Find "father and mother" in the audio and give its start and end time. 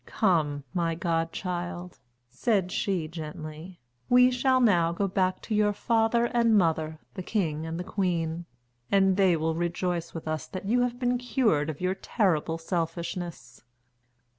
5.73-6.97